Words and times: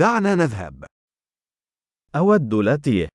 دعنا 0.00 0.34
نذهب. 0.34 0.84
أود 2.16 2.54
لاتيه. 2.54 3.08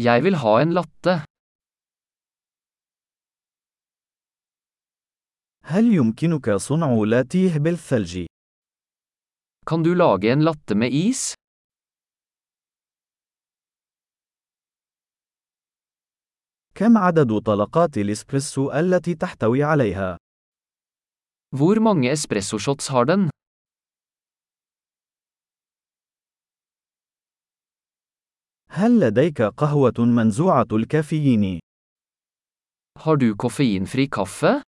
Jeg 0.00 0.22
vil 0.22 0.36
ha 0.36 0.62
en 0.62 0.72
latte. 0.72 1.24
هل 5.64 5.84
يمكنك 5.94 6.50
صنع 6.50 6.94
لاتيه 7.06 7.58
بالثلج؟ 7.58 8.26
Kan 9.66 9.82
du 9.82 9.94
lage 9.94 10.32
en 10.32 10.42
latte 10.42 10.74
med 10.74 10.92
is? 10.92 11.34
كم 16.74 16.98
عدد 16.98 17.38
طلقات 17.46 17.98
الإسبريسو 17.98 18.72
التي 18.72 19.14
تحتوي 19.14 19.62
عليها؟ 19.62 20.16
Hvor 21.56 21.80
mange 21.80 22.12
espressoshots 22.12 22.88
har 22.88 23.04
den? 23.04 23.30
هل 28.78 29.00
لديك 29.00 29.42
قهوة 29.42 29.94
منزوعة 29.98 30.66
الكافيين؟ 30.72 31.60
Har 32.98 33.16
du 33.16 33.34
koffeinfri 33.36 34.08
kaffe? 34.08 34.62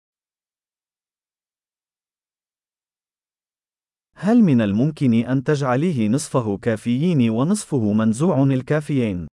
هل 4.15 4.41
من 4.41 4.61
الممكن 4.61 5.13
أن 5.13 5.43
تجعليه 5.43 6.09
نصفه 6.09 6.57
كافيين 6.57 7.29
ونصفه 7.29 7.93
منزوع 7.93 8.43
الكافيين؟ 8.43 9.27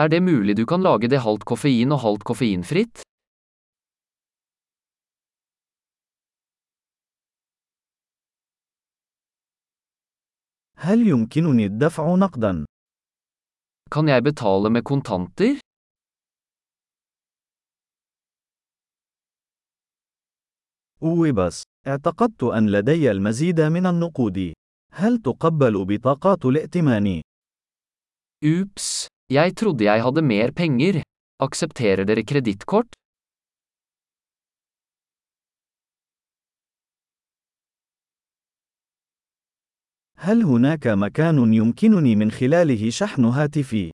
Er 0.00 0.08
det 0.08 0.22
mulig 0.22 0.56
du 0.56 0.66
kan 0.66 0.82
lage 0.82 1.08
det 1.08 1.20
halvt 1.20 1.44
koffein 1.44 1.92
og 1.92 2.00
halvt 2.00 2.24
koffeinfritt? 2.24 3.02
هل 10.76 11.06
يمكنني 11.08 11.66
الدفع 11.66 12.14
نقدا؟ 12.14 12.64
Kan 13.92 14.08
jeg 14.08 14.24
betale 14.24 14.70
med 14.72 14.82
kontanter? 14.88 15.60
أوي 21.02 21.32
بس، 21.32 21.62
اعتقدت 21.86 22.42
أن 22.42 22.70
لدي 22.70 23.10
المزيد 23.10 23.60
من 23.60 23.86
النقود. 23.86 24.52
هل 24.92 25.18
تقبل 25.18 25.84
بطاقات 25.84 26.44
الائتمان؟ 26.44 27.20
Ups, 28.44 29.06
jeg 29.30 29.56
trodde 29.56 29.84
jeg 29.84 30.02
hadde 30.02 30.22
mer 30.22 30.52
penger. 30.52 31.02
Aksepterer 31.42 32.04
dere 32.04 32.24
kredittkort? 32.24 33.01
هل 40.24 40.42
هناك 40.42 40.86
مكان 40.86 41.54
يمكنني 41.54 42.16
من 42.16 42.30
خلاله 42.30 42.90
شحن 42.90 43.24
هاتفي؟ 43.24 43.90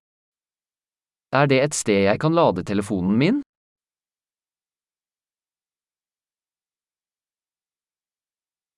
Er 1.33 1.47
det 1.47 1.61
et 1.65 1.75
sted 1.75 2.05
jeg 2.05 2.19
kan 2.21 2.33
lade 2.33 2.65
telefonen 2.65 3.17
min? 3.19 3.43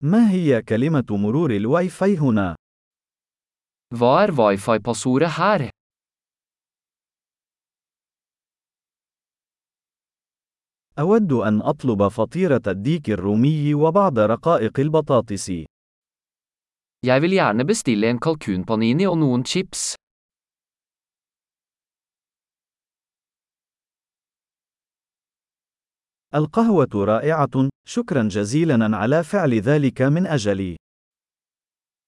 ما 0.01 0.31
هي 0.31 0.63
كلمة 0.63 1.07
مرور 1.11 1.51
الواي 1.51 1.89
فاي 1.89 2.17
هنا؟ 2.17 2.57
Hva 3.95 4.23
er 4.25 4.31
wifi-passordet 4.31 5.31
her? 5.39 5.71
أود 10.99 11.33
أن 11.33 11.63
أطلب 11.63 12.09
فطيرة 12.09 12.63
الديك 12.67 13.11
الرومي 13.11 13.75
وبعض 13.75 14.19
رقائق 14.19 14.81
البطاطس. 14.81 15.51
Jeg 17.03 17.23
vil 17.25 17.33
gjerne 17.33 17.65
bestille 17.65 18.11
en 18.13 18.19
kalkunpanini 18.21 19.07
og 19.09 19.17
noen 19.19 19.45
chips. 19.45 19.95
القهوة 26.35 26.89
رائعة، 26.95 27.69
شكرا 27.89 28.29
جزيلا 28.29 28.97
على 28.97 29.25
فعل 29.25 29.55
ذلك 29.55 30.03
من 30.03 30.27
أجلي. 30.27 30.77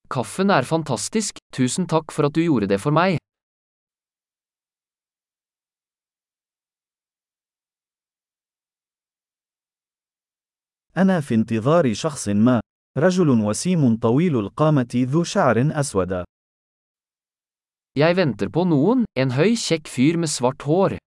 Kaffen 0.09 0.49
er 0.49 0.63
fantastisk, 0.63 1.37
tusen 1.51 1.87
takk 1.87 2.11
for 2.11 2.25
at 2.25 2.35
du 2.35 2.41
gjorde 2.41 2.67
det 2.67 2.79
for 2.81 2.91
meg. 2.91 3.17
أنا 10.97 11.21
في 11.21 11.35
انتظار 11.35 11.93
شخص 11.93 12.29
ما. 12.29 12.61
رجل 12.97 13.29
وسيم 13.29 13.97
طويل 13.97 14.39
القامة 14.39 14.93
ذو 14.95 15.23
شعر 15.23 15.79
أسود. 15.79 16.23
Jeg 17.95 18.15
venter 18.17 18.49
på 18.49 18.63
noen, 18.65 19.05
en 19.17 19.31
høy, 19.33 19.53
kjekk 19.57 19.89
fyr 19.89 20.17
med 20.17 20.29
svart 20.29 20.61
hår. 20.61 20.97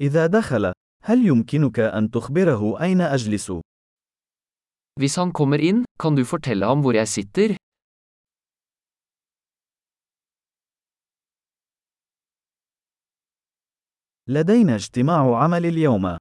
إذا 0.00 0.26
دخل، 0.26 0.72
هل 1.04 1.26
يمكنك 1.26 1.80
أن 1.80 2.10
تخبره 2.10 2.82
أين 2.82 3.00
أجلس؟ 3.00 3.52
Hvis 5.00 5.16
han 5.16 5.32
kommer 5.32 5.58
inn, 5.58 5.84
kan 5.98 6.14
du 6.14 6.24
fortelle 6.24 6.66
ham 6.66 6.80
hvor 6.82 6.94
jeg 6.94 7.08
sitter? 7.08 7.56
لدينا 14.30 14.74
اجتماع 14.74 15.42
عمل 15.42 15.66
اليوم. 15.66 16.16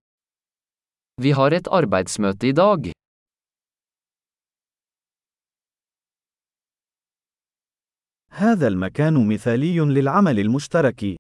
Vi 1.22 1.31
har 1.31 1.51
et 1.53 1.68
arbeidsmøte 1.68 2.47
i 2.47 2.51
dag. 2.51 2.91
هذا 8.31 8.67
المكان 8.67 9.28
مثالي 9.28 9.79
للعمل 9.79 10.40
المشترك. 10.40 11.16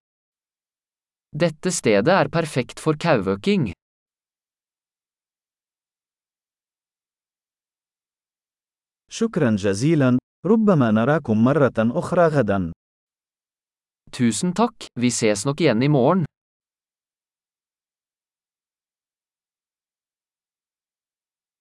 Dette 1.35 1.71
stedet 1.71 2.07
er 2.07 2.27
perfekt 2.29 2.79
for 2.79 2.95
kauøking. 2.95 3.71
شكرا 9.11 9.55
جزيلا، 9.55 10.17
ربما 10.45 10.91
نراكم 10.91 11.43
مرة 11.43 11.73
أخرى 11.77 12.27
غدا. 12.27 12.71
Tusen 14.11 14.53
takk, 14.53 14.87
vi 14.99 15.11
ses 15.11 15.45
nok 15.45 15.61
igjen 15.61 15.83
i 15.83 15.87
morgen. 15.87 16.23